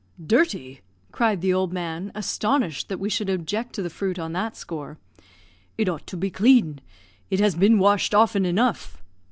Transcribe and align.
"Dirty!" 0.25 0.81
cried 1.11 1.41
the 1.41 1.53
old 1.53 1.71
man, 1.71 2.11
astonished 2.15 2.89
that 2.89 2.97
we 2.99 3.07
should 3.07 3.29
object 3.29 3.73
to 3.73 3.83
the 3.83 3.89
fruit 3.91 4.17
on 4.17 4.33
that 4.33 4.57
score. 4.57 4.97
"It 5.77 5.87
ought 5.87 6.07
to 6.07 6.17
be 6.17 6.31
clean; 6.31 6.81
it 7.29 7.39
has 7.39 7.53
been 7.53 7.77
washed 7.77 8.15
often 8.15 8.43
enough. 8.43 8.99